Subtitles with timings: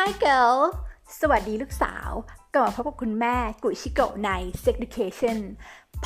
[0.00, 0.58] Hi girl
[1.20, 2.10] สวัสดีลูกสาว
[2.54, 4.30] กลับมาพบกับคุณแม่กุยชิโกะใน
[4.62, 5.38] Sex Education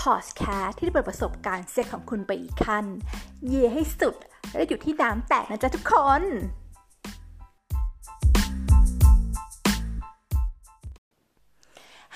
[0.01, 2.85] Podcast ที่จะเปิดประสบการณ์เซ็กส์ของคุณไปอีกขั้น
[3.47, 4.17] เย็ดให้สุด
[4.55, 6.23] และหยุดที่น้ำแตกนะจ๊ะทุกคน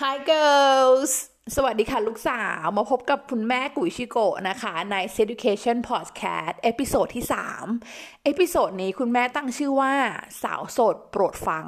[0.00, 1.12] Hi girls
[1.56, 7.24] สวัสดีค่ะ ลูกสาวมาพบกับคุณแม่กุยชิโกะนะคะใน Education Podcast episode ที่
[7.74, 9.92] 3 episode นี้คุณแม่ตั้งชื่อว่า
[10.42, 11.64] สาวโสดโปรดฟัง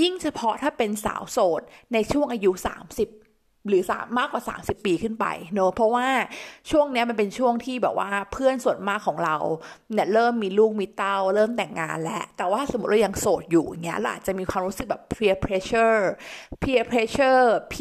[0.00, 2.50] ยิ่งเฉพาะถ้าเป็นสาวโสดในช่วงอายุ
[2.90, 3.23] 30
[3.68, 6.06] หรือสามมากกว่า 30 ปีขึ้นไปเนอะเพราะว่า
[6.70, 9.36] ช่วงนี้มันเป็นช่วงที่แบบว่าเพื่อนส่วนมากของเรา
[9.92, 16.02] เนี่ยเริ่มมีลูกมีเต้า เริ่มแต่งงานแล้ว แต่ว่าสมมติเรายังโสดอยู่เงี้ยเราอาจจะมีความรู้สึกแบบ peer pressure
[16.62, 17.74] peer pressure p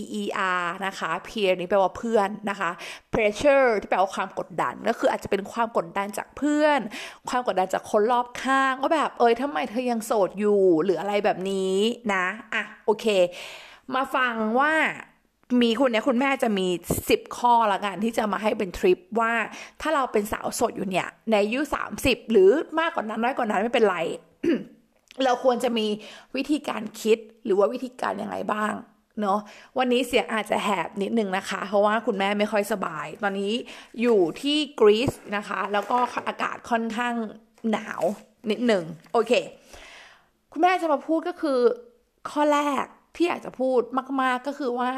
[0.00, 0.22] e e
[0.60, 2.70] r นะคะ peer นี้แปลว่าเพื่อนนะคะ
[3.12, 6.80] pressure ที่แปลว่าความกดดันก็คืออาจจะเป็นความกดดันจากเพื่อน
[7.28, 11.76] ความกดดันจากคนรอบข้างว่าแบบเอ้ยทำไมเธอยังโสดอยู่หรืออะไรแบบนี้
[12.14, 13.06] นะอะโอเค
[13.94, 14.72] มาฟังว่า
[15.62, 16.66] มีคุณเนี่ยคุณแม่จะมี
[17.10, 19.32] สิบข้อละกันที่จะมาให้เป็นทริปว่า
[19.80, 23.96] ถ้าเราเป็นสาวสดอยู่เนี่ย ในอายุสามสิบหรือมากกว่านั้นน้อยกว่านั้นไม่เป็นไร
[25.24, 25.86] เราควรจะมี
[26.36, 28.72] วิธีการคิดหรือว่าวิธีการยังไงบ้าง
[29.20, 29.38] เนาะ
[29.78, 33.52] วันนี้เสียงอาจจะแหบนิดนึงนะคะ เพราะว่าคุณแม่ไม่ค่อยสบาย ตอนนี้
[34.00, 37.14] อยู่ที่กรีซนะคะ แล้วก็อากาศค่อนข้าง
[37.70, 38.02] หนาว
[38.50, 39.32] นิดหนึ่งโอเค
[40.52, 41.58] คุณแม่จะมาพูดก็คือ
[42.30, 42.84] ข้อแรก
[43.16, 43.80] ที่อยากจะพูด
[44.22, 44.90] มาก ๆก็คือว่า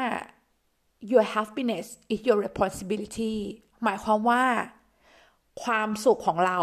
[1.11, 3.35] your happiness is your responsibility
[3.83, 4.43] หมายความว่า
[5.63, 6.59] ความสุขของเรา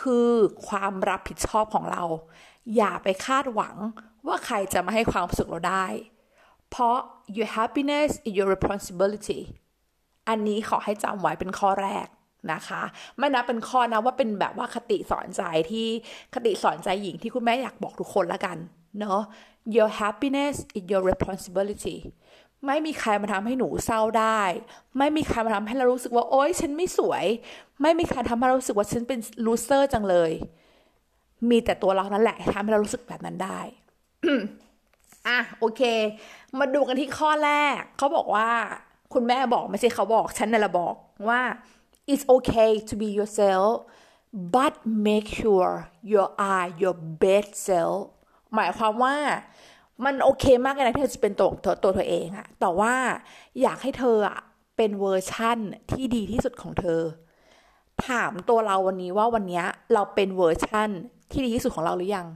[0.00, 0.30] คือ
[0.68, 2.02] ความรับผิดชอบของเรา
[2.76, 3.76] อย่าไปคาดหวัง
[4.26, 5.86] ว่าใครจะมาให้ความสุขเราได้
[6.70, 6.96] เพราะ
[7.36, 9.40] your happiness is your responsibility
[10.28, 12.06] อันนี้ขอให้จำไว้เป็นข้อแรก
[12.52, 12.82] นะคะ
[13.18, 15.88] ไม่นับเป็นข้อนะว่าเป็นแบบว่าคติสอนใจที่
[16.34, 18.58] คติสอนใจหญิงที่คุณแม่อยากบอกทุกคนละกัน
[19.00, 19.20] เนาะ
[19.76, 21.96] your happiness is your responsibility
[22.66, 24.40] ไม่มีใครมาทำให้หนูเศร้าได้
[24.98, 27.24] ไม่มีใครมาทำให้เรารู้สึกว่าโอ๊ยฉันไม่สวย
[27.82, 30.32] ไม่มีใครทำให้เรารู้สึกว่าฉันเป็นลูเซอร์จังเลย
[31.50, 33.60] มีแต่ตัวเรานั่นแหละทำให้เรารู้สึกแบบนั้นได้
[35.28, 35.82] อะโอเค
[36.58, 38.48] มาดูกันที่ข้อแรก เขาบอกว่า
[39.14, 40.94] คุณแม่บอกไม่ใช่เขาบอกฉันนั่นแหละบอก
[41.28, 41.40] ว่า
[42.12, 43.70] it's okay to be yourself
[44.54, 44.74] but
[45.08, 45.72] make sure
[46.10, 47.98] you are your best self
[48.54, 49.16] หมายความว่า
[50.04, 52.94] มันโอเคมากเลยนะที่เธอจะเป็นตัวตัวตัวเธอเองอะแต่ว่า
[53.62, 54.38] อยากให้เธออะ
[54.76, 55.58] เป็นเวอร์ชั่น
[55.90, 57.00] ที่ดีที่สุดของเธอ
[58.06, 59.62] ถามตัวเราวันนี้ว่าวันนี้
[59.92, 60.88] เราเป็นเวอร์ชั่น
[61.30, 62.26] ที่ดีที่สุดของเราหรือยัง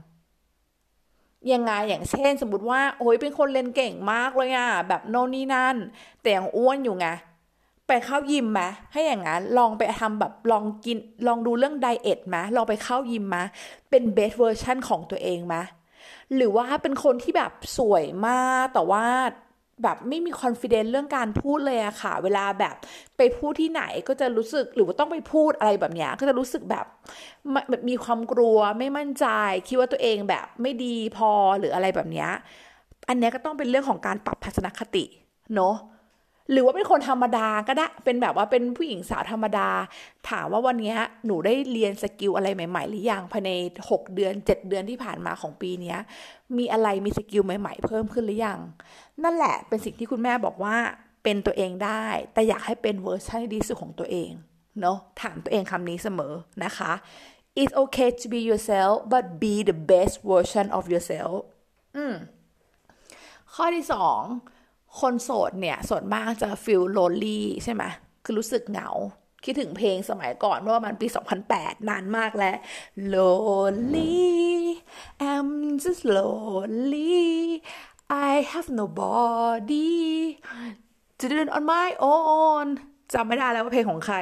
[1.51, 5.75] ยังไงอย่างเช่น สมมติว่าโอ้ยเป็นคนเรียนเก่งมากเลยอะแบบโน่นนี่นั่น
[6.21, 7.07] แต่ยังอ้วนอยู่ไง
[7.87, 8.61] ไปเข้ายิมไหม
[8.91, 13.37] ให้อย่างนั้นลองไปทำแบบลองกินลองดูเรื่อง diet ไหมลองไปเข้ายิมไหม
[13.89, 15.55] เป็น best version ของตัวเองไหม
[16.35, 19.05] หรือว่าเป็นคนที่แบบสวยมากแต่ว่า
[19.83, 22.75] แบบไม่มีคอนฟ idence เรื่องการพูดเลยอะค่ะ เวลาแบบ
[23.17, 26.85] ไปพูดที่ไหนก็จะรู้สึกหรือว่าต้องไปพูดอะไรแบบนี้ก็จะรู้สึกแบบ
[27.69, 29.25] แบบมีความกลัวไม่มั่นใจ
[29.67, 32.27] คิดว่าตัวเองแบบไม่ดีพอหรืออะไรแบบนี้
[33.09, 35.05] อันนี้ก็ต้องเป็นเรื่องของการปรับทัศนคติ
[35.55, 35.75] เนาะ
[36.51, 39.69] หรือว่าเป็นคนธรรมดาก็ได้ เป็นแบบว่าเป็นผู้หญิงสาวธรรมดา
[40.29, 40.95] ถามว่าวันนี้
[41.25, 43.51] หนูได้เรียนสกิลอะไรใหม่ ๆ หรือยังภายใน
[43.87, 45.95] 6 เดือน 7 เดือนที่ผ่านมาของปีนี้
[46.57, 48.59] มีอะไรมี skill ใหม่ๆ เพิ่มขึ้นหรือยัง
[49.23, 50.75] นั่นแหละเป็นสิ่งที่คุณแม่บอกว่า
[51.23, 54.31] เป็นตัวเองได้ แต่อยากให้เป็นเวอร์ชันที่ดีสุดของตัวเอง
[54.81, 56.33] เนาะถามตัวเองคำนี้เสมอ
[56.63, 56.91] นะคะ
[57.61, 61.35] it's okay to be yourself but be the best version of yourself
[61.95, 62.13] อืม
[63.53, 64.21] ข้อที่สอง
[64.99, 67.83] คนโสดเนี่ยส่วนมากจะ feel lonely ใช่ไหม
[68.23, 68.89] คือรู้สึกเหงา
[69.45, 71.07] คิดถึงเพลงสมัยก่อนเมื่อประมาณปี
[71.47, 72.55] 2008 นานมากแล้ว
[73.13, 74.31] lonely
[75.29, 75.51] I'm
[75.83, 77.21] just lonely
[78.27, 79.91] I have nobody
[81.19, 82.65] to do on my own
[83.13, 84.17] จำไม่ได้แล้วว่าเพลงของใคร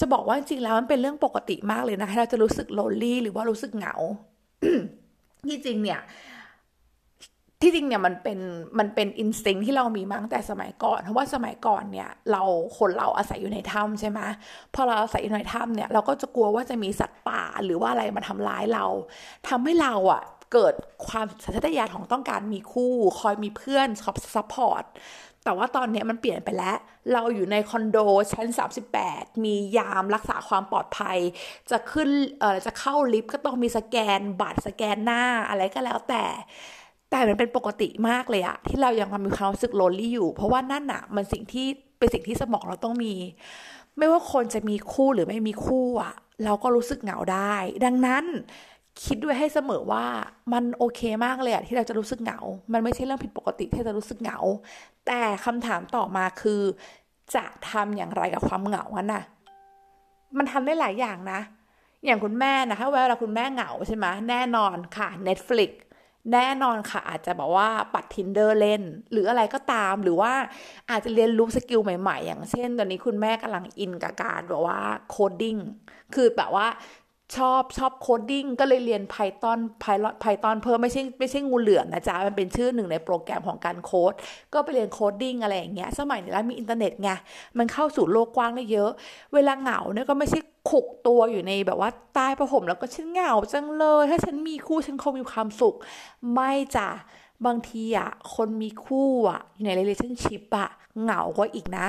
[0.00, 3.94] จะบอกว่าจริงแล้วมันเป็นเรื่องปกติมากเลยนะเราจะรู้สึก lonely หรือว่ารู้สึกเหงา
[5.48, 6.00] ที่จริงเนี่ย
[7.60, 8.38] ที่จริงเนี่ยมันเป็น
[8.78, 12.42] มันเป็นอินสติ้งที่เรามีมาตั้งแต่สมัยก่อน เพราะว่าสมัยก่อนเนี่ยเรา
[12.78, 14.20] คนเราอาศัยอยู่ในถ้ำใช่ไหม
[14.74, 18.86] พอเราอาศัยอยู่ในถ้ำเนี่ยเราก็จะกลัวว่าจะมีสัตว์ป่าหรือว่าอะไรมาทำร้ายเรา
[19.48, 20.22] ทำให้เราอะ่ะ
[20.52, 20.74] เกิด
[21.06, 24.84] ความสัญชาตญาณของต้องการมีคู่ คอยมีเพื่อนคอย support
[25.44, 26.76] แต่ว่าตอนนี้มันเปลี่ยนไปแล้ว
[27.12, 27.98] เราอยู่ในคอนโด
[28.32, 28.46] ชั้น
[28.96, 31.18] 38 มียามรักษาความปลอดภัย
[31.70, 32.08] จะขึ้น
[32.40, 36.24] เอ่อจะเข้าลิฟต์ก็ต้องมีสแกนบัตรสแกนหน้าอะไรก็แล้วแต่
[37.14, 41.66] แต่มันเป็นปกติมากเลยอะที่เรายังมีความรู้สึก lonely อยู่ เพราะว่านั่นอะมันสิ่งที่
[41.98, 43.12] เป็นสิ่งที่สมองเราต้องมี
[43.98, 46.14] ไม่ว่าคนจะมีคู่หรือไม่มีคู่อะ
[46.44, 48.24] เราก็รู้สึกเหงาได้ ดังนั้น
[49.04, 50.04] คิดด้วยให้เสมอว่า
[50.52, 52.38] มันโอเคมากเลยอะที่เราจะรู้สึกเหงา
[52.72, 54.38] มันไม่ใช่เรื่องผิดปกติที่จะรู้สึกเหงา
[55.06, 56.60] แต่คำถามต่อมาคือ
[57.34, 59.22] จะทำอย่างไรกับความเหงาอะน่ะ
[60.36, 61.40] มันทำได้หลายอย่างนะ
[62.04, 65.70] อย่างคุณแม่นะถ้าเวลาคุณแม่เหงาใช่ไหมแน่นอนค่ะ Netflix
[66.32, 68.82] แน่นอนค่ะ อาจจะบอกว่าปัด Tinder เล่น
[69.12, 70.32] หรืออะไรก็ตามหรือว่า
[70.90, 75.56] อาจจะเรียนรู้ skill ใหม่ๆ อย่างเช่น ตอนนี้คุณแม่กำลังอินกับการแบบว่า coding
[76.14, 76.66] คือแบบว่า
[77.36, 84.12] ชอบชอบ coding ก็เลยเรียน Python Python Python เพิ่มไม่ใช่ไม่ใช่งูเหลือมนะจ๊ะ มันเป็นชื่อหนึ่งในโปรแกรมของการโค้ด
[84.52, 87.10] ก็ไปเรียน coding อะไรอย่างเงี้ย สมัยนี้แล้วมีอินเทอร์เน็ตไง
[87.58, 88.90] มันเข้าสู่โลกกว้างได้เยอะ
[89.34, 90.38] เวลาเหงาเนี่ยก็ไม่ใช่
[90.70, 95.74] ขลุกตัวอยู่ในแบบว่าใต้ผ้าห่มแล้วก็ฉันเหงาจังเลย ถ้าฉันมีคู่ฉันคงมีความสุข
[96.32, 96.88] ไม่จ้ะ
[97.46, 100.68] บางทีอะคนมีคู่อะอยู่ใน relationship อะ
[101.02, 101.86] เหงากว่าอีกนะ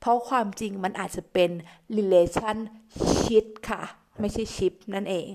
[0.00, 1.50] เพราะความจริงมันอาจจะเป็น
[1.96, 3.82] relationship ค่ะ
[4.20, 5.30] ไม่ใช่ชิปนั่นเอง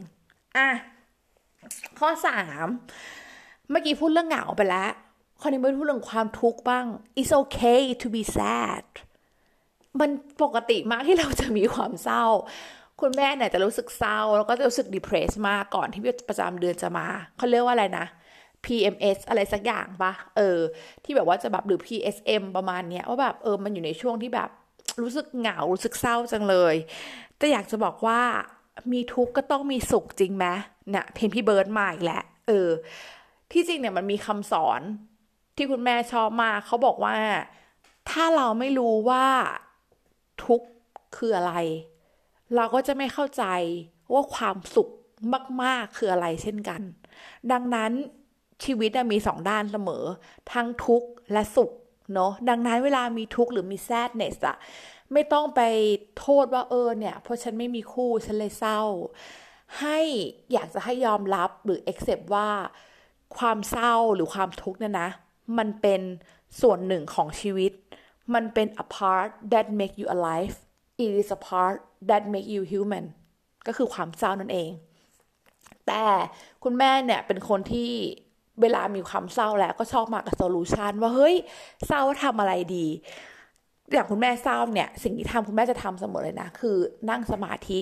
[0.58, 0.70] อะ
[2.00, 2.68] ข้อสาม
[3.70, 4.90] เมื่อกี้พูดเรื่องเหงาไปแล้ว
[5.40, 6.86] ข้อนี้ม่พูดเรื่องความทุกข์บ้าง
[7.20, 8.86] it's okay to be sad
[10.00, 10.10] มัน
[10.44, 12.26] ปกติมากที่เราจะมีความเศร้า
[13.02, 18.06] คุณแม่เนี่ยจะรู้สึกเศร้า แล้วก็จะรู้สึก depressed มากก่อนที่ประจำเดือนจะมา เขาเรียกว่าอะไรนะ
[18.66, 20.60] PMS อะไรสักอย่างปะเออ
[21.04, 24.50] ที่แบบว่าจะแบบหรือ PSM ประมาณเนี้ยว่าแบบเออมันอยู่ในช่วงที่แบบ
[25.02, 26.76] รู้สึกเหงา รู้สึกเศร้าจังเลย
[27.38, 28.22] แต่อยากจะบอกว่า
[28.94, 30.46] มีทุกข์ก็ต้องมีสุขจริงไหม
[30.90, 32.70] เนี่ยเพนพี่เบิร์ดมาอีกแล้วเออ
[33.52, 34.82] ที่จริงเนี่ยมันมีคำสอน
[35.56, 37.16] ที่คุณแม่ชอบมากเขาบอกว่า
[38.10, 39.26] ถ้าเราไม่รู้ว่า
[40.46, 40.68] ทุกข์
[41.18, 41.54] คืออะไร
[42.56, 43.44] เราก็จะไม่เข้าใจ
[44.14, 44.90] ว่าความสุข
[45.64, 46.82] มาก ๆ คืออะไรเช่นกัน
[47.52, 47.92] ดังนั้น
[48.64, 50.04] ชีวิตมีสองด้านเสมอ
[50.52, 51.72] ทั้งทุกข์และสุข
[52.14, 54.58] เนาะดังนั้นเวลามีทุกข์หรือมี sadness อะ
[55.14, 55.62] ไม่ต้องไป
[56.20, 58.82] โทษว่าเออเนี่ย เพราะฉันไม่มีคู่ฉันเลยเศร้า
[59.80, 60.00] ให้
[60.54, 62.50] อยากจะให้ยอมรับหรือ accept ว่า
[63.38, 65.10] ความเศร้าหรือความทุกข์เนี่ยนะ
[65.58, 66.02] มันเป็น
[66.62, 67.72] ส่วนหนึ่งของชีวิต
[68.34, 70.56] มันเป็น a part that make you alive
[71.04, 71.78] it is a part
[72.10, 73.06] that make you human
[73.68, 74.72] ก็คือความเศร้านั่นเอง
[75.88, 76.06] แต่
[76.64, 77.92] คุณแม่เนี่ยเป็นคนที่
[78.62, 81.36] เวลามีความเศร้าแล้วก็ชอบมากับโซลูชันว่าเฮ้ย
[81.88, 82.88] เศร้าทำอะไรดี
[83.94, 86.78] อย่างคุณแม่เศร้าเนี่ย สิ่งที่ทำคุณแม่จะทำเสมอเลยนะ คือ
[87.10, 87.80] นั่งสมาธิ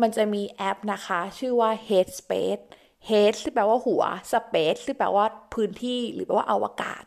[0.00, 2.62] มันจะมีแอปนะคะ ชื่อว่า Headspace
[3.08, 4.02] Head ที่แปลว่าหัว
[4.32, 5.24] Space ที่แปลว่า
[5.54, 7.04] พื้นที่หรือแปลว่าอวกาศ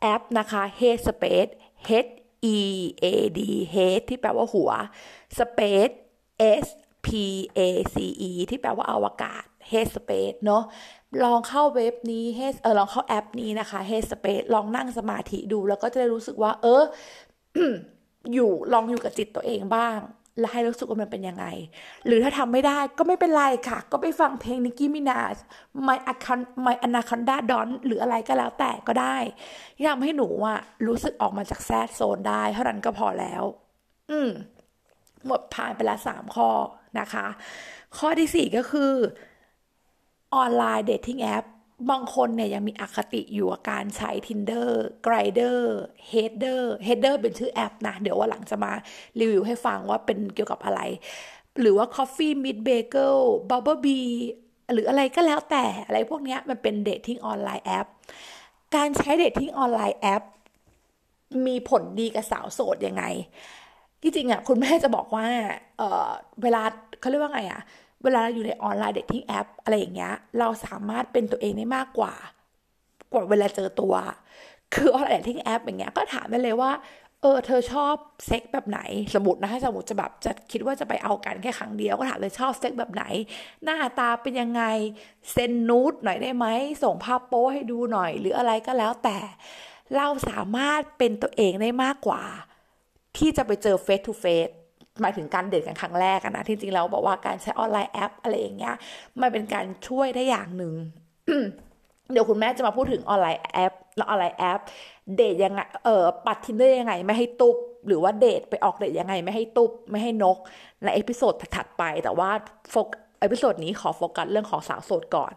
[0.00, 1.50] แอปนะคะ Headspace
[2.06, 2.10] H
[2.56, 2.58] E
[3.04, 3.06] A
[3.38, 3.40] D
[3.74, 4.70] Head ที่แปลว่าหัว
[5.38, 5.94] Space
[6.62, 6.66] S
[7.06, 7.08] P
[7.58, 7.60] A
[7.94, 7.96] C
[8.28, 10.62] E ที่แปลว่าอวกาศ Headspace เนาะ
[11.24, 16.82] ลองเข้าเว็บนี้ Head เออลองเข้าแอปนี้นะคะ Headspace ลองนั่งสมาธิดูแล้วก็จะได้รู้สึกว่า เออ
[18.34, 19.98] อยู่ลองอยู่กับจิตตัวเองบ้าง
[20.40, 21.46] แล้วให้รู้สึกว่ามันเป็นยังไง
[22.06, 25.36] หรือถ้าทำไม่ได้ก็ไม่เป็นไรค่ะ ก็ไปฟังเพลงนิกกี้มินาส
[25.84, 29.16] my anacon my anaconda don't หรืออะไรก็แล้วแต่ก็ได้
[29.76, 33.42] ที่ทำให้หนูอะรู้สึกออกมาจาก sad zone ได้ เท่านั้นก็พอแล้ว
[34.10, 34.30] อืม
[35.26, 36.50] หมดผ่านไปละสามข้อ
[37.00, 37.26] นะคะ
[37.98, 38.92] ข้อที่สี่ก็คือ
[40.34, 41.44] online dating app
[41.90, 44.68] บางคนเนี่ยยังมีอคติอยู่กับการใช้ Tinder
[45.06, 45.58] Grindr
[46.10, 48.72] Header Header เป็นชื่อแอปนะ เดี๋ยววันหลังจะมา
[49.20, 50.80] รีวิวให้ฟังว่าเป็นเกี่ยวกับอะไร
[51.60, 53.18] หรือว่า Coffee Meet Bagel
[53.50, 54.12] Bumble Bee
[54.72, 57.86] หรืออะไรก็แล้วแต่อะไรพวกนี้มันเป็น dating online app
[58.76, 60.22] การใช้ dating online app
[61.46, 63.04] มีผลดีกับสาวโสดยังไง
[64.02, 65.26] ที่จริงอะคุณแม่จะบอกว่า
[65.78, 66.10] เออ
[66.42, 66.62] เวลา
[67.00, 67.60] เขาเรียกว่าไงอะ
[68.02, 72.14] เวลาเราอยู่ใน online dating app อะไรอย่างเงี้ย เราสามารถเป็นตัวเองได้มากกว่า
[73.12, 73.94] กว่าเวลาเจอตัว
[74.74, 76.72] คือ online dating app อย่างเงี้ยก็ถามได้เลยว่า
[77.22, 77.94] เออเธอชอบ
[78.26, 78.80] เซ็กส์แบบไหน
[79.14, 83.04] สมมตินะสมมติจะแบบจะคิดว่าจะไปเอากันแค่ครั้งเดียวก็ถามเลยชอบเซ็กส์แบบไหน
[83.64, 84.62] หน้าตาเป็นยังไง
[85.32, 86.46] send nude หน่อยได้ไหม
[86.82, 89.18] ส่งภาพโป้ให้ดูหน่อย หรืออะไรก็แล้วแต่
[89.96, 92.22] เราสามารถเป็นตัวเองได้มากกว่า
[93.16, 94.48] ที่จะไปเจอ face to face
[95.02, 98.74] หมายถึงการเดทกันครั้งแรกนะที่จริงแล้วบอกว่าการใช้ online app อะไรอย่างเงี้ย
[99.20, 100.74] มันเป็นการช่วยได้อย่างหนึ่ง
[102.12, 104.60] เดี๋ยวคุณแม่จะมาพูดถึง online app แล้ว online app
[105.16, 110.38] เดทยังไงเออปัด Tinder ยังไงไม่ให้ตุ๊บหรือว่าเดทไปออกเดทยังไงไม่ให้ตุ๊บไม่ให้นก
[110.82, 112.30] ใน episode ถัดไป แต่ว่า
[112.70, 112.88] โฟก
[113.20, 115.32] episode นี้ขอโฟกัสเรื่องของสาวโสดก่อน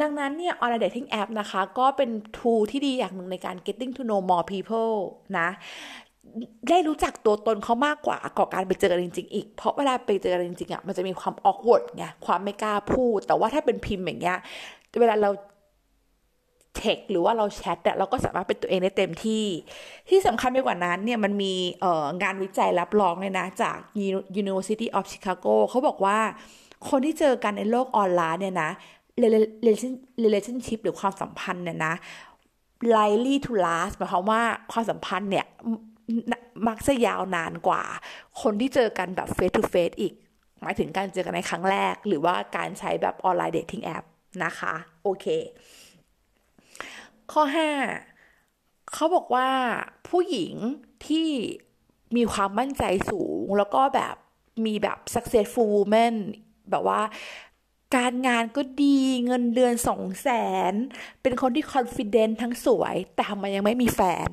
[0.00, 4.96] ดังนั้นเนี่ย online dating app นะคะ ก็เป็น tool ที่ดีอย่างหนึ่งในการ getting to know more people
[5.38, 5.48] นะ
[6.68, 14.38] ได้รู้จักตัวตนเขามากกว่ากว่าการไปเจอกันจริง ๆ อีก เพราะเวลาไปเจอกันจริงๆอะมันจะมีความ awkward ไงความไม่กล้าพูด แต่ว่าถ้าเป็นพิมพ์อย่างเงี้ย
[15.00, 15.30] เวลาเรา
[16.76, 19.44] เทคหรือว่าเราแชทอะเราก็สามารถเป็นตัวเองได้เต็มที่
[20.08, 23.76] ที่สำคัญไปกว่านั้นเนี่ยมันมีเอ่องานวิจัยรับรองเลยนะจาก
[24.40, 26.18] University of Chicago เขาบอกว่า
[26.88, 28.70] คนที่เจอกันในโลกออนไลน์เนี่ยนะ
[30.24, 31.94] relationship หรือความสัมพันธ์เนี่ยนะ
[32.96, 34.42] likely to last หมายความว่า
[34.72, 35.46] ความสัมพันธ์เนี่ย
[36.68, 37.82] มักจะยาวนานกว่า
[38.42, 40.14] คนที่เจอกันแบบ face to face อีก
[40.62, 44.04] หมายถึงการเจอกันในครั้งแรก หรือว่าการใช้แบบ online dating app
[44.44, 45.26] นะคะ โอเค
[47.32, 47.42] ข้อ
[48.14, 49.48] 5 เขาบอกว่า
[50.08, 50.54] ผู้หญิง
[51.06, 51.28] ที่
[52.16, 54.16] มีความมั่นใจสูง แล้วก็แบบ
[54.66, 56.14] มีแบบ successful woman
[56.70, 57.00] แบบว่า
[57.96, 60.28] การงานก็ดีเงินเดือนสองแส
[60.70, 60.72] น
[61.22, 64.28] เป็นคนที่ confident ทั้งสวย แต่ทำไมยังไม่มีแฟน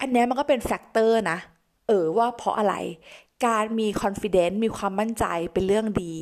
[0.00, 1.38] อันนี้มันก็เป็น factor นะ
[1.88, 2.74] เออว่าเพราะอะไร
[3.46, 6.14] การมี confidence มีความมั่นใจเป็นเรื่องดี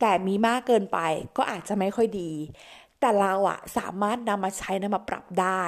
[0.00, 0.98] แต่มีมากเกินไป
[1.36, 2.30] ก็อาจจะไม่ค่อยดี
[3.00, 5.62] แต่เราอะสามารถนำมาใช้นำมาปรับได้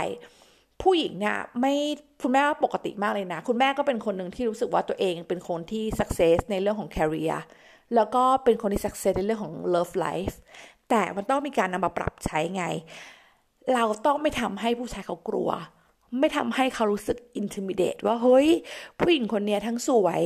[0.83, 1.75] ผู้หญิงเนี่ยไม่
[2.23, 7.37] คุณแม่ปกติมากเลยนะ คุณแม่ก็เป็นคนหนึ่งที่รู้สึกว่าตัวเองเป็นคนที่ success ในเรื่องของ career
[7.95, 10.35] แล้วก็เป็นคนที่ success ในเรื่องของ love life
[10.91, 12.65] แต่มันต้องมีการนำมาปรับใช้ไง
[13.75, 15.51] เราต้องไม่ทำให้ผู้ชายเขากลัว
[16.19, 18.49] ไม่ทำให้เขารู้สึก intimidate ว่าเฮ้ย
[18.99, 20.21] ผู้หญิงคนนี้ทั้งสวย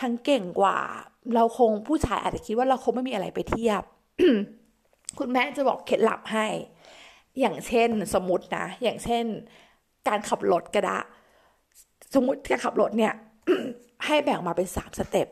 [0.00, 0.78] ทั้งเก่งกว่า
[1.34, 3.82] เราคงผู้ชายอาจจะคิดว่าเราคงไม่มีอะไรไปเทียบ
[5.18, 6.46] คุณแม่จะบอกเคล็ดลับให้
[7.40, 9.24] อย่างเช่นสมมตินะ อย่างเช่น
[10.08, 10.98] การขับรถก็ได้
[12.14, 13.14] สมมติการขับรถเนี่ย
[14.06, 15.28] ให้แบ่งมาเป็นสามสเต็ป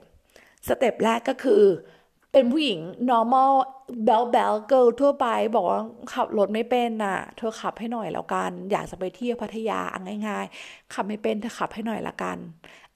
[0.69, 1.62] สเต็ปแรกก็คือ
[2.32, 3.52] เป็นผู้หญิง normal
[4.06, 5.80] bell bell girl ทั่วไป บอกว่า
[6.12, 9.80] ขับรถไม่เป็นน่ะ เธอขับให้หน่อยแล้วกัน อยากจะไปเที่ยวพัทยา
[10.26, 12.37] ง่าย ๆ ขับไม่เป็นเธอขับให้หน่อยละกัน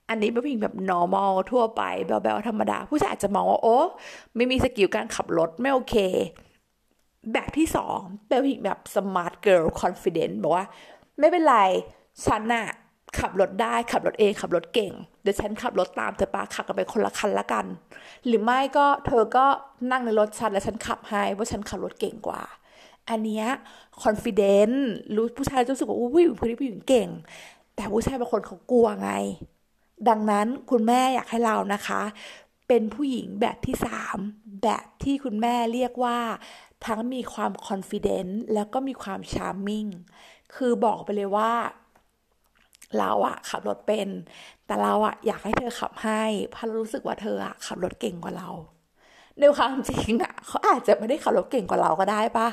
[0.09, 3.77] อันนี้เป็นผู้หญิงแบบ normal ทั่วไป b e l l bell ธรรมดา ผู้ชายอาจจะมองว่าโอ้
[4.35, 5.95] ไม่มีสกิลการขับรถไม่โอเค
[7.33, 10.65] แบบที่สองเป็นผู้หญิงแบบ smart girl confident บอกว่า
[11.19, 11.57] ไม่เป็นไร
[12.25, 12.67] ฉันน่ะ
[13.19, 17.65] ขับรถได้ขับรถเองขับรถเก่ง เดี๋ยวฉันขับรถตามเธอปาขับกันไปคนละคันละกัน
[18.25, 19.45] หรือไม่ก็เธอก็
[19.91, 22.41] นั่งในรถฉันแล้วฉันขับให้ว่าฉันขับรถเก่งกว่า
[23.09, 23.45] อันเนี้ย
[24.03, 24.75] confident
[25.15, 27.09] รู้ผู้ชายจะรู้สึกว่าอุ้ยผู้นี้ผู้หญิงเก่ง
[27.75, 29.11] แต่ผู้ชายบางคนเขากลัวไง
[30.09, 32.01] ดังนั้นคุณแม่อยากให้เรานะคะ
[32.67, 34.17] เป็นผู้หญิงแบบที่สาม
[34.63, 36.19] แบบที่คุณแม่เรียกว่า
[36.85, 39.89] ทั้งมีความ confident แล้วก็มีความ charming
[40.55, 41.51] คือบอกไปเลยว่า
[42.99, 44.09] เราอะขับรถเป็น
[44.65, 48.49] แต่เราอะอยากให้เธอขับให้เพราะรู้สึกว่าเธออะขับรถเก่งกว่าเรา
[49.39, 52.47] ในความจริงอะเขาอาจจะไม่ได้ขับรถเก่งกว่าเราก็ได้ปะ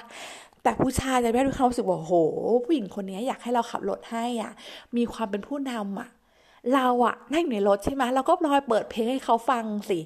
[0.62, 2.12] แต่ผู้ชายจะไม่ได้ความรู้สึกว่าโห
[2.64, 4.52] ผู้หญิงคนนี้อยากให้เราขับรถให้อะ
[4.96, 6.08] มีความเป็นผู้นำอะ
[6.74, 9.98] เราอะนั่งในรถใช่ไหมเราก็ลอยเปิดเพลงให้เขาฟังสิ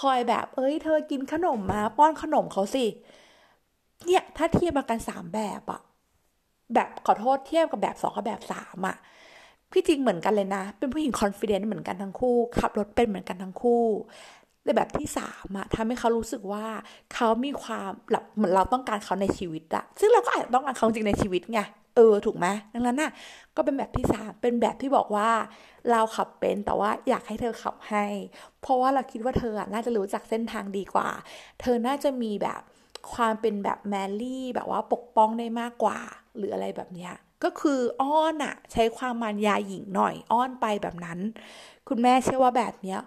[0.00, 2.84] คอยแบบ เอ้ย เธอกินขนมมา ป้อนขนมเขาสิ
[4.06, 5.80] เนี่ยถ้าเทียบมากันสามแบบอะ
[6.74, 8.96] แบบขอโทษเทียบกับแบบสองกับแบบสามอะ
[9.72, 13.84] พี่จริงเหมือนกันเลยนะ เป็นผู้หญิงคอนฟ ident เหมือนกันทั้งคู่ ขับรถเป็นเหมือนกันทั้งคู่
[14.64, 16.66] แต่แบบที่สามอะทำให้เขารู้สึกว่า
[17.14, 21.60] เขามีความแบบเหมือนเราต้องการเขาในชีวิตอะซึ่งเราก็อาจจะต้องการเขาจริงในชีวิตไง
[21.96, 23.10] เออถูกไหมดังนั้นน่ะ
[23.56, 25.30] ก็เป็นแบบที่สามเป็นแบบที่บอกว่า
[25.90, 28.04] เราขับเป็นแต่ว่าอยากให้เธอขับให้
[28.62, 31.08] เพราะว่าเราคิดว่าเธอน่าจะรู้จักเส้นทางดีกว่า
[31.60, 32.60] เธอน่าจะมีแบบ
[33.12, 35.98] ความเป็นแบบแมรี่แบบว่าปกป้องได้มากกว่า
[36.36, 41.18] หรืออะไรแบบเนี้ยก็คืออ้อนอะใช้ความมันยาหญิงหน่อยอ้อนไปแบบนั้น
[41.88, 43.00] คุณแม่เชื่อว่าแบบเนี้ย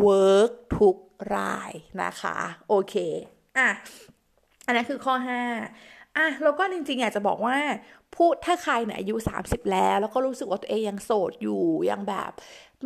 [0.00, 0.96] เวิร์กทุก
[1.36, 2.36] รายนะคะ
[2.68, 2.94] โอเค
[3.58, 3.68] อะ
[4.66, 5.42] อันนั้นคือข้อห้า
[6.16, 7.56] อะแล้วก็จริงๆอยากจะบอกว่า
[8.16, 12.30] พูดถ้าใครเนี่ยอายุ 30 แล้ว แล้วก็รู้สึกว่าตัวเองยังโสดอยู่ยังแบบ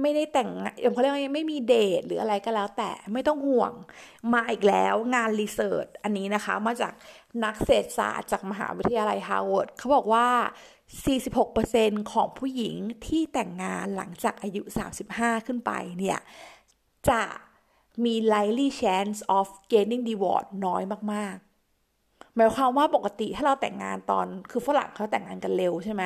[0.03, 0.51] ไม่ได้แต่ง
[0.85, 3.73] ยังเขาเรียกว่าไม่มีเดทหรืออะไรก็แล้วแต่ไม่ต้องห่วง
[4.33, 6.93] มาอีกแล้วงาน research อันนี้นะคะ มาจาก
[7.45, 10.27] นักเศรษฐศาสตร์จากมหาวิทยาลัยฮาร์วาร์ดเขาบอกว่า
[10.97, 12.75] 46%ของผู้หญิง
[13.07, 14.63] ที่แต่งงานหลังจากอายุ
[15.05, 16.19] 35 ขึ้นไปเนี่ย
[17.09, 17.23] จะ
[18.05, 26.03] มี likely chance of getting divorce น้อยมากๆ หมายความว่าปกติถ้าเราแต่งงานตอนคือฝรั่งเขาแต่งงานกันเร็วใช่ไหม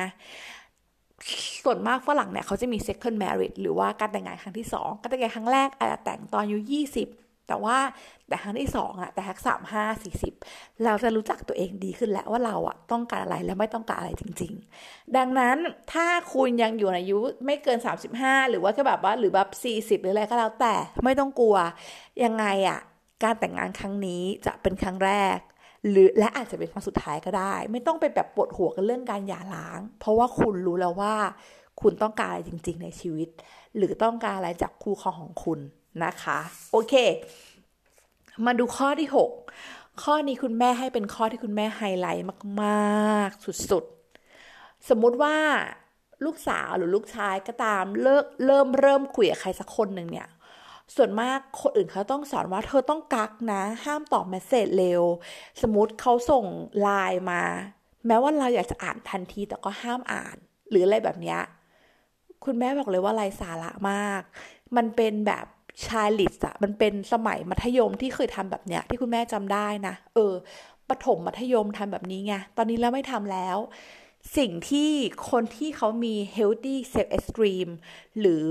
[1.63, 7.09] ส่วนมากฝรั่งเนี่ยเขาจะมี second marriage หรือว่าการแต่งงานครั้งที่สองการแต่งงานครั้งแรกอาจจะแต่งตอนอายุยี่สิบ
[7.47, 7.77] แต่ว่า
[8.27, 10.33] แต่ครั้งที่สองอะแต่ครั้งสามห้าสี่สิบ
[10.85, 15.57] เราจะรู้จักตัวเองดีขึ้นแล้วว่าเราอะต้องการอะไรและไม่ต้องการอะไรจริง ๆ ดังนั้น
[15.93, 21.57] ถ้าคุณยังอยู่ในอายุไม่เกินสามสิบห้าหรือว่าแค่แบบว่าหรือแบบสี่สิบหรืออะไรก็แล้วแต่ไม่ต้องกลัว
[22.23, 22.79] ยังไงอะ
[23.23, 25.37] การแต่งงานครั้งนี้จะเป็นครั้งแรก
[25.89, 31.15] หรือและอาจจะเป็นครั้งสุดท้ายก็ได้ ไม่ต้องไปแบบปวดหัวกันเรื่องการหย่าร้าง เพราะว่าคุณรู้แล้วว่า
[31.81, 33.29] คุณต้องการอะไรจริง ๆ ในชีวิต
[33.77, 35.59] หรือต้องการอะไรจากคู่ครองของคุณ
[36.03, 36.39] นะคะ
[36.71, 36.93] โอเค
[38.45, 42.27] มาดูข้อที่ 6 ข้อนี้คุณแม่ให้เป็นข้อที่คุณแม่ไฮไลท์
[42.61, 45.35] มากๆ สุดๆ สมมุติว่า
[46.25, 50.27] ลูกสาวหรือลูกชายก็ตามเลิกเริ่มเริ่มคุยกับใครสักคนหนึ่งเนี่ย
[50.95, 55.03] ส่วนมากคนอื่นเขาต้องสอนว่าเธอต้องกักนะ ห้ามตอบเมสเซจเร็ว
[55.61, 56.45] สมมติเขาส่ง
[56.81, 57.43] ไลน์มา
[58.07, 60.37] แม้ว่าเราอยากจะอ่านทันทีแต่ก็ห้ามอ่าน
[60.69, 61.37] หรืออะไรแบบนี้
[62.45, 64.21] คุณแม่บอกเลยว่าไรสาระมาก
[64.75, 65.45] มันเป็นแบบ
[65.85, 70.33] ชายลิสอะมันเป็นสมัยมัธยมที่เคยทำแบบเนี้ย ที่คุณแม่จำได้นะ เออ
[70.89, 73.57] ปฐมมัธยมทำแบบนี้ไง ตอนนี้แล้วไม่ทำแล้ว
[74.37, 74.89] สิ่งที่
[75.29, 77.69] คนที่เขามี healthy self esteem
[78.19, 78.45] หรือ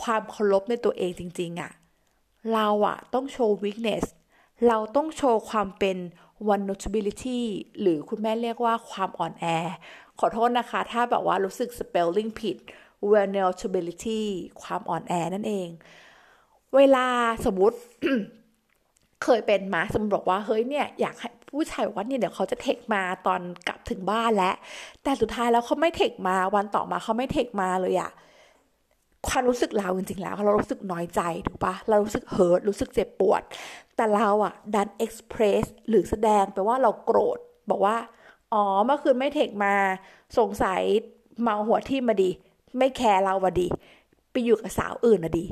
[0.00, 1.72] ความเคารพในตัวเองจริง ๆอะ
[2.54, 4.04] เราอะต้องโชว์ weakness
[4.68, 5.96] เราต้องโชว์ความเป็น
[6.46, 7.40] vulnerability
[7.80, 9.46] หรือคุณแม่เรียกว่าความอ่อนแอ
[10.18, 12.56] ขอโทษนะคะ ถ้าแบบว่ารู้สึก spelling ผิด
[13.10, 14.20] vulnerability
[14.62, 15.68] ความอ่อนแอนั่นเอง
[16.76, 17.06] เวลา
[17.44, 17.76] สมมติ
[19.24, 24.54] เคยเป็นมาสมมติบอกว่าเฮ้ยเนี่ยอยากให้ผู้ชายบอกว่าเนี่ยเดี๋ยวเขาจะเทคมาตอนกลับถึงบ้านแล้ว
[25.02, 28.10] แต่สุดท้ายแล้วเขาไม่เทคมาวันต่อมาเขาไม่เทคมาเลยอะ
[29.26, 33.42] ความรู้สึกเราจริงๆแล้วเรารู้สึกน้อยใจถูกปะเรารู้สึกเฮิร์ตรู้สึกเจ็บปวด
[33.96, 37.38] แต่เราอะดันเอ็กซ์เพรสหรือแสดงไปว่าเราโกรธ
[37.70, 37.96] บอกว่า
[38.52, 39.74] อ๋อเมื่อคืนไม่เทคมา
[40.38, 40.82] สงสัย
[41.42, 42.30] เมาหัวที่มาดี
[42.78, 43.66] ไม่แคร์เราวะดี
[44.30, 45.46] ไปอยู่กับสาวอื่นอะดี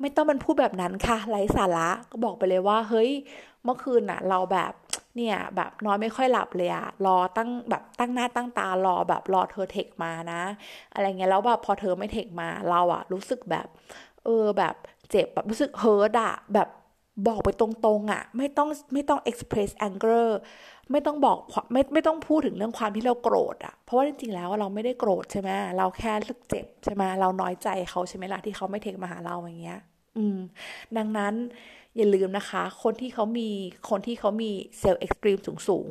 [0.00, 3.10] ไม่ต้องมันพูดแบบนั้นค่ะไร้สาระก็บอกไปเลยว่า เฮ้ย
[3.64, 4.72] เมื่อคืนน่ะ เราแบบ
[5.16, 10.42] เนี่ยแบบนอนไม่ค่อยหลับเลยอะรอตั้งแบบตั้งหน้าตั้งตารอแบบรอเธอเทคมานะ
[10.92, 13.66] อะไรเงี้ยแล้วแบบพอเธอไม่เทคมาเราอะรู้สึกแบบ
[14.24, 14.74] เออแบบ
[15.10, 16.68] เจ็บแบบรู้สึก hurt อะแบบ
[17.26, 20.26] บอกไปตรงๆอะไม่ต้องไม่ต้อง express anger
[20.90, 21.38] ไม่ต้องบอก
[21.72, 29.78] ไม่ไม่ต้องพูดถึงเรื่องความที่เราโกรธอะเพราะว่าจริงๆแล้วเราไม่ได้โกรธใช่ไหมเราแค่รู้สึกเจ็บใช่ไหมเราน้อยใจเขาใช่ไหมล่ะที่เขาไม่เทคมาหาเราอย่างเงี้ย
[30.16, 30.38] อืม
[30.96, 31.34] ดังนั้น
[31.96, 33.48] อย่าลืมนะคะ คนที่เขามี
[33.90, 35.88] คนที่เขามี self-esteem สูงสูง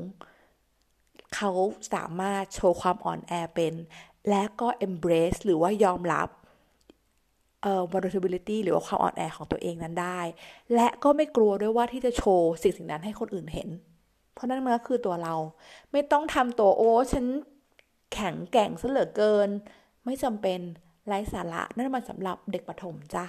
[1.36, 1.52] เขา
[1.94, 3.74] สามารถโชว์ความอ่อนแอเป็น
[4.30, 6.30] และก็ embrace หรือว่ายอมรับ
[7.64, 10.22] เอ่อ vulnerability หรือว่าความอ่อนแอของตัวเองนั้นได้
[10.76, 13.70] และก็ไม่กลัวด้วยว่าที่จะโชว์สิ่งสิ่งนั้นให้คนอื่นเห็น
[14.34, 15.36] เพราะนั่นมันก็คือตัวเรา
[15.92, 17.26] ไม่ต้องทำตัวโอ้ฉัน
[18.14, 19.50] แข็งแกร่งซะเหลือเกิน
[20.06, 20.60] ไม่จำเป็น
[21.08, 23.26] ไร้สาระนั่นมันสำหรับเด็กประถมจ้ะ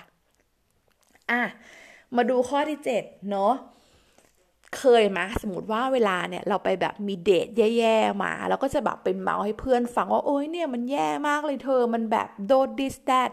[1.31, 1.43] อะ
[2.17, 3.55] มาดูข้อที่เจ็ดเนาะ
[4.79, 13.31] เคยไหมสมมติว่าเวลาเนี่ยเราไปแบบมีเดทแย่ๆมาแล้วก็จะแบบไปเมาท์ให้เพื่อนฟังว่าโอ้ยเนี่ยมันแย่มากเลยเธอมันแบบโดดดิสแตด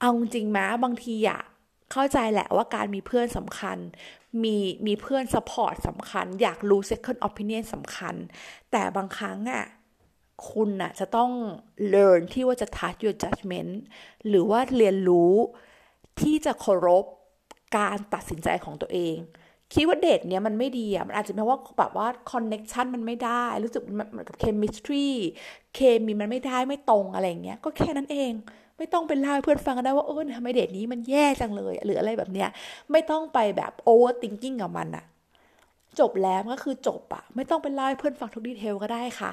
[0.00, 1.40] เอาจริงไหมบางทีอะ
[1.92, 3.78] เข้าใจแหละว่าการมีเพื่อนสำคัญ
[4.42, 4.56] มี
[4.86, 8.14] มีเพื่อน support สำคัญ อยากรู้ second opinion สำคัญ
[8.70, 9.64] แต่บางครั้งอะ
[10.50, 11.30] คุณอะจะต้อง
[11.94, 13.72] learn ที่ว่าจะ trust your judgment
[14.28, 15.34] หรือว่าเรียนรู้
[16.20, 17.04] ที่จะเคารพ
[17.76, 19.16] การตัดสินใจของตัวเอง
[19.74, 25.06] คิดว่าเดทเนี้ยมันไม่ดีอะมันอาจจะเป็นว่าแบบว่า connection มันไม่ได้ รู้สึกเหมือนกับ chemistry
[25.74, 28.32] เคมีมันไม่ได้ไม่ตรงอะไรเงี้ยก็แค่นั้นเอง
[28.78, 32.48] ไม่ต้องไปเล่าให้เพื่อนฟังกันได้ว่าเออทำไมเดทนี้มันแย่จังเลยหรืออะไรแบบเนี้ย
[32.92, 35.04] ไม่ต้องไปแบบ overthinking กับมันอะ
[36.00, 39.32] จบแล้วก็คือจบอะไม่ต้องไปเล่าให้เพื่อนฟังทุก detail ก็ได้ค่ะ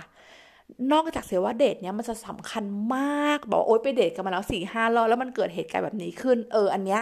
[0.91, 2.63] นอกจากเสียว่าเดทเนี้ยมันจะสำคัญ
[2.95, 7.01] มาก บอกโอ๊ยไปเดทกันมาแล้วสี่ห้ารอบแล้วมันเกิดเหตุการณ์แบบนี้ขึ้น เอออันเนี้ย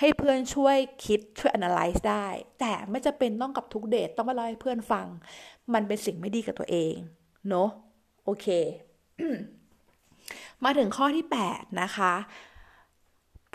[0.00, 2.26] ให้เพื่อนช่วยคิดช่วย analyze ได้
[2.60, 5.06] แต่ไม่จะเป็นต้องกับทุกเดทต้องมาเล่าให้เพื่อนฟัง
[5.74, 6.94] มันเป็นสิ่งไม่ดีกับตัวเอง
[7.48, 7.68] เนาะ
[8.24, 8.46] โอเค
[10.64, 12.12] มาถึงข้อที่ 8 นะคะ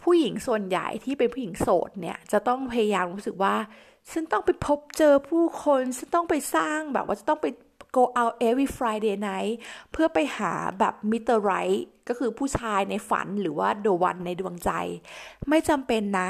[0.01, 3.55] ผู้หญิงส่วนใหญ่ที่เป็นผู้หญิงโสดเนี่ย จะต้องพยายามรู้สึกว่า
[4.11, 7.47] ฉันต้องไปพบเจอผู้คน ฉันต้องไปสร้างแบบว่าจะต้องไป
[7.95, 9.53] go out every Friday night
[9.91, 14.71] เพื่อไปหาแบบมิเตอร์ไรท์ก็คือผู้ชายในฝันหรือว่า the one ในดวงใจ
[15.49, 16.29] ไม่จำเป็นนะ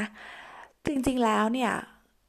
[0.86, 1.72] จริงๆแล้วเนี่ย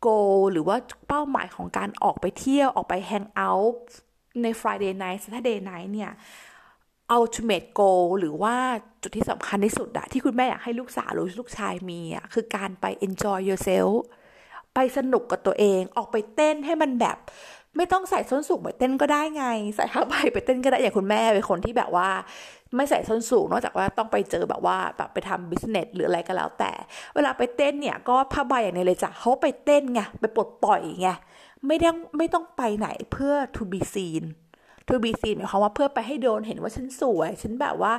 [0.06, 0.18] go
[0.52, 0.76] หรือว่า
[1.08, 3.76] เป้าหมายของการออกไปเที่ยวออกไป hang out
[4.42, 6.12] ใน Friday night Saturday night เนี่ย
[7.18, 8.54] ultimate goal หรือว่า
[9.02, 13.94] จุดที่สำคัญที่สุดอะที่คุณแม่อยากให้ลูกสาวหรือลูกชายมีอะคือการไป enjoy yourself
[14.74, 17.18] ไปสนุกกับตัวเอง ออกไปเต้นให้มันแบบ
[17.76, 22.08] ไม่ต้องใส่ส้นสูงไปเต้นก็ได้ไง ใส่ผ้าใบไปเต้นก็ได้อย่างคุณแม่เป็นคนที่แบบว่า
[22.76, 26.72] ไม่ใส่ส้นสูงนอกจากว่าต้องไปเจอแบบว่าแบบไปทำบิสเนสหรืออะไรก็แล้วแต่
[27.14, 31.08] เวลาไปเต้นเนี่ยก็ผ้าใบอย่างนี้เลยจ้ะเขาไปเต้นไงไปปลดปล่อยไง
[31.66, 34.22] ไม่ต้องไม่ต้องไปไหนเพื่อ to be seen
[34.88, 37.92] to be seen หมายความว่าเพื่อไปให้โดนเห็นว่าฉันสวย ฉันแบบว่า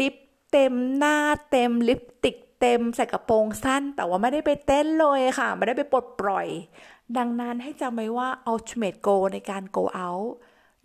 [0.00, 0.14] ลิป
[0.52, 1.16] เต็มหน้า
[1.50, 6.46] เต็มลิปติกเต็มใส่กระโปรงสั้น แต่ว่าไม่ได้ไปเต้นเลยค่ะ ไม่ได้ไปปลดปล่อย
[7.18, 10.30] ดังนั้นให้จำไว้ว่า ultimate goal ในการ go out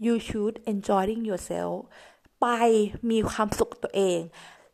[0.05, 1.75] you should enjoying yourself
[2.41, 2.47] ไป
[3.11, 4.21] มีความสุขตัวเอง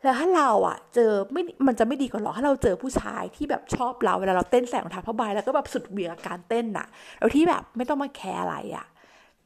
[0.04, 8.86] แล้วถ้าเราอะเจอไม่มันจะไม่ดีกว่าหรอ ถ้าเราเจอผู้ชายที่แบบชอบเราเวลาเราเต้นแสงรองเท้าผ้าใบแล้วก็แบบสุดเวียกับการเต้นน่ะแล้วที่แบบไม่ต้องมาแคร์อะไรอะ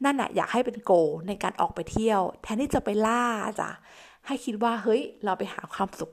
[0.04, 0.92] นั่นอะอยากให้เป็นโก
[1.28, 3.24] ในการออกไปเที่ยว แทนที่จะไปล่า
[3.60, 3.70] จ้ะ
[4.26, 6.10] ให้คิดว่าเฮ้ยเราไปหาความสุข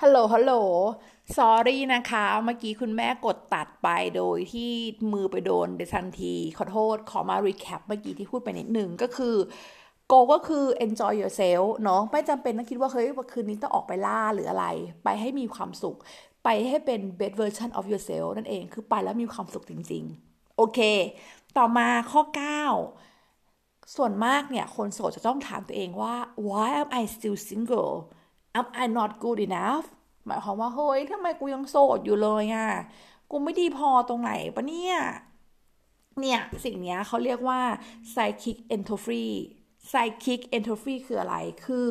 [0.00, 0.52] ฮัลโหลฮัลโหล
[1.36, 4.70] sorry นะคะ เมื่อกี้คุณแม่กดตัดไปโดยที่
[5.12, 9.36] มือไปโดนเดทันที ขอโทษ ขอมา recap เมื่อกี้ที่พูดไปนิดหนึ่งก็คือ
[10.06, 14.66] goal ก็คือ enjoy yourself เนาะไม่จำเป็นต้องคิดว่า เฮ้ยคืนนี้ต้องออกไปล่าหรืออะไร
[15.04, 15.96] ไปให้มีความสุข
[16.44, 20.78] ไปให้เป็น best version of yourself นั่นเอง คือไปแล้วมีความสุขจริง ๆ โอเค
[21.58, 22.22] ต่อมาข้อ
[23.08, 26.14] 9 ส่วนมากเนี่ย คนโสดจะต้องถามตัวเองว่า
[26.48, 27.92] why am I still single
[28.58, 29.86] am I not good enough
[30.28, 32.70] หมายความว่าเฮ้ยทำไมกูยังโสดอยู่เลยอะ่ะ
[33.30, 34.94] กูไม่ดีพอตรงไหนปะเนี่ย
[36.20, 37.60] เนี่ยสิ่งนี้เขาเรียกว่า
[38.12, 39.24] psychic entropy
[39.88, 41.84] psychic entropy คืออะไร คือ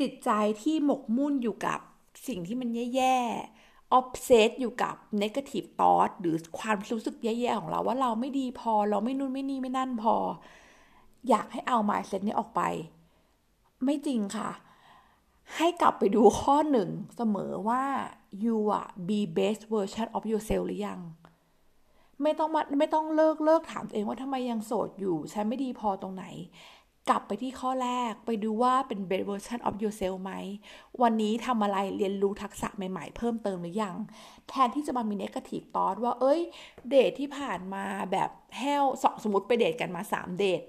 [0.00, 0.30] จิตใจ
[0.62, 1.80] ที่หมกมุ่นอยู่กับ
[2.28, 10.14] สิ่งที่มันแย่ๆ obsess อยู่กับ negative thought หรือความรู้สึกแย่ๆ ของเราว่าเราไม่ดีพอ เราไม่นู่นไม่นี่ไม่นั่นพอ
[11.28, 12.62] อยากให้เอา mindset นี้ออกไป
[13.84, 14.50] ไม่จริงค่ะ
[15.56, 17.84] ให้กลับไปดูข้อหนึ่งเสมอว่า
[18.44, 21.00] you อะ be best version of yourself หรือยัง
[22.22, 26.26] ไม่ต้องมาไม่ต้องเลิกเลิกถามตัวเองว่าทำไมยังโสดอยู่ ฉันไม่ดีพอตรงไหน
[27.10, 30.32] กลับไปที่ข้อแรกไปดูว่าเป็น best version of yourself ไหม
[31.02, 33.96] วันนี้ทำอะไรเรียนรู้ทักษะใหม่ๆ เพิ่มเติมหรือยัง
[34.48, 36.40] แทนที่จะมามี negative thought ว่า เอ้ย
[36.88, 38.84] เดทที่ผ่านมาแบบแห้ว
[39.22, 40.62] สมมติไปเดทกันมาสามเดท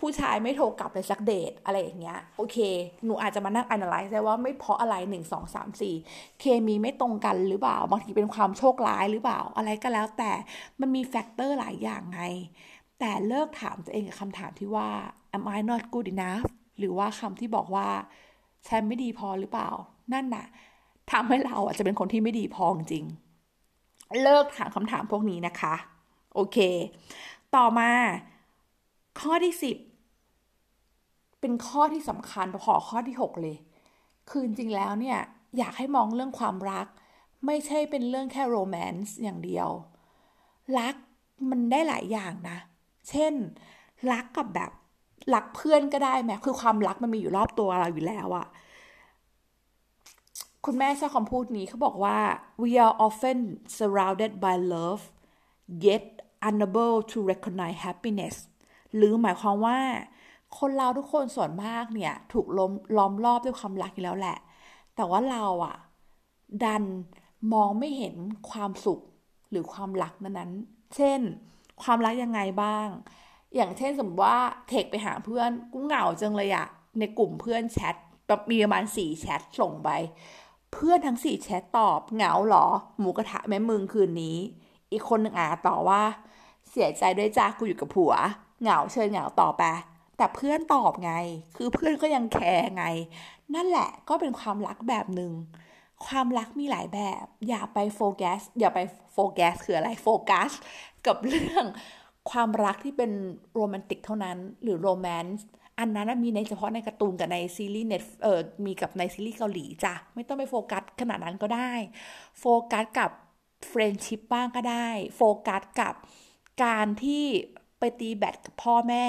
[0.00, 2.56] ผู้ชายไม่โทรกลับเลยสักเดทอะไรอย่างเงี้ยโอเค
[3.04, 5.94] หนูอาจจะมานั่ง analyze ได้ว่าไม่เพราะอะไรหนึ่งสองสามสี่
[6.40, 10.32] เคมีไม่ตรงกันหรือเปล่าบางทีเป็นความโชคร้ายหรือเปล่าอะไรก็แล้ว แต่
[10.80, 12.22] มันมี factor หลายอย่างไง
[12.98, 14.88] แต่เลิกถามตัวเองกับคำถามที่ว่า
[15.36, 16.44] am I not good enough
[16.78, 17.88] หรือว่าคำที่บอกว่า
[18.68, 19.70] ฉันไม่ดีพอหรือเปล่า
[20.12, 20.46] นั่นน่ะ
[21.12, 23.04] ทำให้เราอาจจะเป็นคนที่ไม่ดีพอจริง
[24.22, 25.74] เลิกถามคำถามพวกนี้นะคะ
[26.34, 26.58] โอเค
[27.56, 27.90] ต่อมา
[29.20, 29.76] ข้อที่สิบ
[31.40, 33.56] เป็นข้อที่สำคัญพอข้อที่ 6 เลย
[34.30, 35.18] คือจริงแล้วเนี่ย
[35.58, 36.86] อยากให้มองเรื่องความรัก
[37.46, 39.68] ไม่ใช่เป็นเรื่องแค่โรแมนต์อย่างเดียว
[40.78, 40.94] รัก
[41.50, 42.58] มันได้หลายอย่างนะ
[43.08, 43.32] เช่น
[44.12, 44.70] รักกับแบบ
[45.34, 48.46] รักเพื่อนก็ได้แม้คือความรักมันมีอยู่รอบตัวเราอยู่แล้วอะ
[50.64, 52.18] คุณแม่ใช้คำพูดนี้เขาบอกว่า
[52.62, 53.38] we are often
[53.78, 55.02] surrounded by love
[55.86, 56.06] yet
[56.48, 58.36] unable to recognize happiness
[58.96, 59.78] หรือหมายความว่า
[60.58, 64.36] คนเราทุกคนส่วนมากเนี่ย ถูกล้อมล้อมรอบด้วยความรักอยู่แล้วแหละ
[64.96, 65.76] แต่ว่าเราอะ
[66.64, 66.84] ดัน
[67.52, 68.14] มองไม่เห็น
[68.50, 69.00] ความสุข
[69.50, 70.50] หรือความรักนั้น
[70.96, 71.20] เช่น
[71.82, 72.86] ความรักยังไงบ้าง
[73.54, 76.66] อย่างเช่นสมมติว่าเทคไปหาเพื่อนกูเหงาจังเลยอะ
[76.98, 77.96] ในกลุ่มเพื่อนแชท
[78.50, 79.90] มีประมาณสี่แชทส่งไป
[80.72, 82.66] เพื่อนทั้งสี่แชทตอบเหงาหรอ
[82.98, 84.36] หมูกระทะแม่มึงคืนนี้
[84.92, 86.02] อีกคนหนึ่งอ่าต่อว่า
[86.70, 88.14] เสียใจด้วยจ้ากูอยู่กับผัว
[88.62, 89.62] เหงาเชิญเหงาต่อไป
[90.20, 91.12] แต่เพื่อนตอบไง
[91.56, 92.84] คือเพื่อนก็ยังแคร์ไง
[93.54, 95.32] นั่นแหละก็เป็นความรักแบบหนึ่ง
[96.06, 98.80] ความรักมีหลายแบบ อย่าไปโฟกัส อย่าไป
[99.12, 100.50] โฟกัสคืออะไร โฟกัส
[101.06, 101.64] กับเรื่อง
[102.30, 103.10] ความรักที่เป็น
[103.54, 105.44] โรแมนติกเท่านั้น หรือ romance
[105.78, 111.72] อันนั้นมีในเฉพาะในการ์ตูนกับในซีรีส์เน็ต เออมีกับในซีรีส์เกาหลีจ้ะ ไม่ต้องไปโฟกัสขนาดนั้นก็ได้
[112.40, 113.10] โฟกัสกับ
[113.68, 115.94] friendship บ้างก็ได้ โฟกัสกับ
[116.64, 117.24] การที่
[117.78, 119.06] ไปตีแบดกับพ่อแม่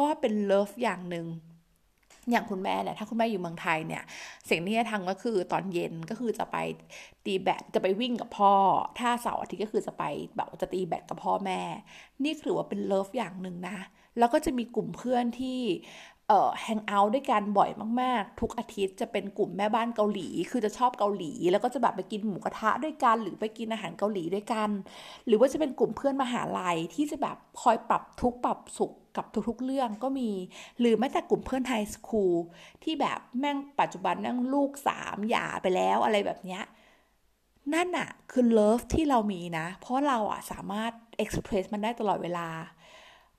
[0.00, 1.26] ก็เป็น love อย่างหนึ่ง
[2.30, 4.02] อย่างคุณแม่เนี่ยถ้าคุณแม่อยู่เมืองไทยเนี่ย
[4.48, 6.56] สิ่งที่จะทำก็คือตอนเย็นก็คือจะไป
[7.24, 8.54] ตีแบดจะไปวิ่งกับพ่อ
[8.98, 10.04] ถ้าเสาร์อาทิตย์ก็คือจะไป
[10.36, 11.60] แบบจะตีแบดกับพ่อแม่
[12.24, 13.78] นี่ถือว่าเป็น love อย่างหนึ่งนะ
[14.18, 15.60] แล้วก็จะมีกลุ่มเพื่อนที่
[16.62, 24.68] hang out ด้วยกันบ่อยมากๆ ทุกอาทิตย์จะเป็นกลุ่มแม่บ้านเกาหลี คือจะชอบเกาหลี แล้วก็จะแบบไปกินหมูกระทะด้วยกัน หรือไปกินอาหารเกาหลีด้วยกัน
[25.26, 30.30] หรือว่าจะเป็นกลุ่มเพื่อนมหาลัยที่จะแบบคอยปรับทุกข์ปรับสุขกับทุกๆเรื่องก็มี
[30.78, 32.36] หรือแม้แต่กลุ่มเพื่อน high school
[32.82, 36.62] ที่แบบแม่งปัจจุบันนั่งลูกสามหย่าไปแล้วอะไรแบบเนี้ย
[37.74, 42.48] นั่นอะคือ love ที่เรามีนะ เพราะเราอะสามารถ express มันได้ตลอดเวลา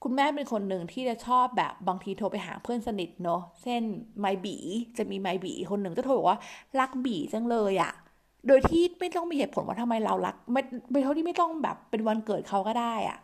[0.04, 3.82] คุณแม่เป็นคนหนึ่งที่จะชอบแบบบางทีโทรไปหาเพื่อนสนิทเนาะเช่น
[4.20, 4.56] ไมบี
[4.98, 6.40] จะมีไมบีคนหนึ่งจะโทรบอกว่า
[6.80, 7.94] รักบีจังเลยอะ
[8.48, 10.62] โดยที่ไม่ต้องมีเหตุผลว่าทำไมเรารัก ไม่
[10.92, 13.18] ไม่เท่าที่ไม่ต้องแบบเป็นวันเกิดเขาก็ได้อะ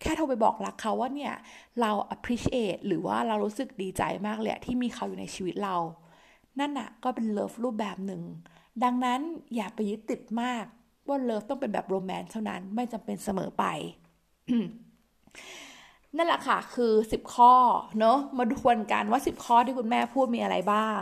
[0.00, 1.32] แค่โทรไปบอกรักเขาว่าเนี่ย
[1.80, 5.76] เรา appreciate หรือว่าเรารู้สึกดีใจมากเลยที่มีเขาอยู่ในชีวิตเรา
[6.60, 8.22] นั่นอะก็เป็นเลิฟรูปแบบหนึ่ง
[8.84, 9.20] ดังนั้น
[9.56, 10.64] อย่าไปยึดติดมาก
[11.08, 13.64] ว่าเลิฟต้องเป็นแบบโรแมนต์เท่านั้นไม่จำเป็นเสมอไป
[16.16, 17.54] นั่นแหละค่ะ คือ 10 ข้อ
[17.98, 21.00] เนอะมาดวนกันว่า 10 ข้อที่คุณแม่พูดมีอะไรบ้าง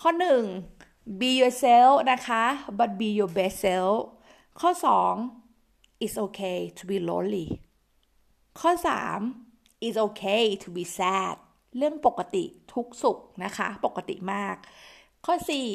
[0.00, 0.10] ข้อ
[0.64, 2.44] 1 be yourself นะคะ
[2.78, 3.96] but be your best self
[4.60, 4.70] ข้อ
[5.36, 7.48] 2 it's okay to be lonely
[8.60, 8.70] ข้อ
[9.28, 11.36] 3 it's okay to be sad
[11.76, 14.56] เรื่องปกติทุกสุขนะคะ ปกติมาก
[15.26, 15.34] ข้อ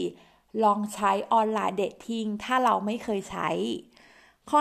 [0.09, 3.49] 4 ลองใช้ออนไลน์เดทติ้งถ้าเราไม่เคยใช้
[4.49, 4.59] ข้อ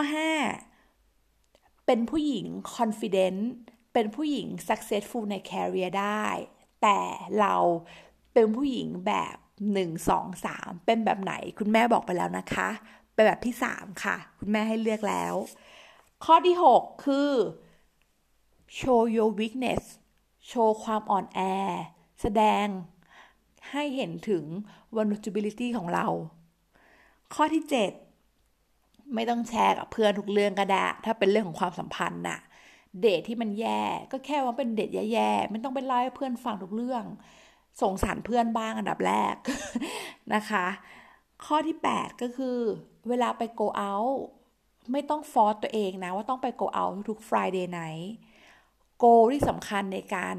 [0.73, 3.41] 5 เป็นผู้หญิง confident
[3.93, 6.25] เป็นผู้หญิง successful ใน career ได้
[6.83, 6.99] แต่
[7.41, 7.55] เรา
[8.33, 9.37] เป็นผู้หญิงแบบ
[9.75, 12.69] 1 2 3 เป็นแบบไหนคุณแม่บอกไปแล้วนะคะ
[13.15, 15.35] เป็นแบบที่ 3 ค่ะ คุณแม่ให้เลือกแล้ว
[16.25, 17.31] ข้อที่ 6 คือ
[18.79, 19.83] show your weakness
[20.49, 21.41] โชว์ความอ่อนแอ
[22.21, 22.67] แสดง
[23.71, 24.45] ให้เห็นถึง
[24.95, 26.07] vulnerability ของเรา
[27.35, 27.63] ข้อที่
[28.39, 32.41] 7 ไม่ต้องแชร์กับเพื่อนทุกเรื่องก็ได้ ถ้าเป็นเรื่องของความสัมพันธ์น่ะ
[33.01, 37.05] เดทที่มันแย่ ก็แค่ว่าเป็นเดทแย่ๆไม่ต้องไปเล่าให้เพื่อนฟังทุกเรื่อง
[37.83, 39.37] สงสารเพื่อนบ้างอันดับแรก
[40.35, 40.67] นะคะ
[41.45, 42.59] ข้อที่ 8 ก็คือ
[43.09, 44.15] เวลาไป go out
[44.93, 48.09] ไม่ต้องฟอร์สตัวเองนะ ว่าต้องไป go out ทุก Friday night
[48.99, 50.37] โกที่สำคัญในการ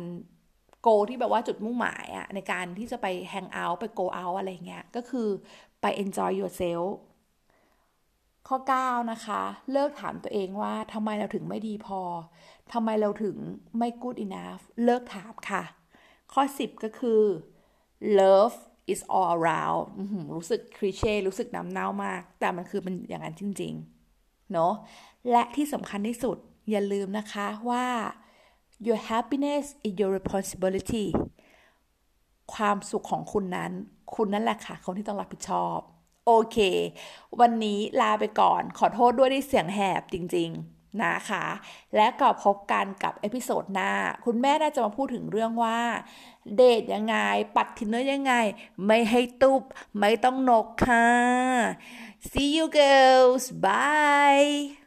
[0.81, 5.27] โกที่แบบว่าจุดมุ่งหมายอะในการที่จะไปแฮงเอาท์ไปโกเอาท์อะไรเงี้ย ก็คือ
[5.81, 6.87] ไป enjoy yourself
[8.47, 12.01] ข้อ 9 นะคะ เลิกถามตัวเองว่าทำไมเราถึงไม่ดีพอ
[12.73, 13.35] ทำไมเราถึง
[13.77, 15.63] ไม่ good enough เลิกถามค่ะ
[16.33, 17.21] ข้อ 10 ก็คือ
[18.19, 18.57] love
[18.93, 19.83] is all around
[20.35, 24.73] รู้สึกคลีเช่รู้สึกน้ำเน่ามาก แต่มันคือเป็นอย่างนั้นจริงๆ เนาะ
[25.31, 26.37] และที่สำคัญที่สุด
[26.71, 27.85] อย่าลืมนะคะว่า
[28.87, 31.05] your happiness is your responsibility
[32.53, 33.71] ความสุขของคุณนั้น
[34.15, 35.79] คุณนั่นแหละค่ะ คนที่ต้องรับผิดชอบ
[36.25, 36.57] โอเค
[37.39, 41.45] วันนี้ลาไปก่อน ขอโทษด้วยที่เสียงแหบจริง ๆ นะคะ
[41.95, 43.91] และก็พบกันกับ episode หน้า
[44.25, 45.79] คุณแม่น่าจะมาพูดถึงเรื่องว่า
[46.55, 47.15] เดทยังไง
[47.55, 48.33] ปัด Tinder ยังไง
[48.85, 49.63] ไม่ให้ตุบ
[49.99, 51.07] ไม่ต้องนกค่ะ
[52.29, 54.82] see you girls bye